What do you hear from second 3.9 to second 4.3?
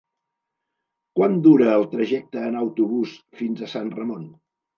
Ramon?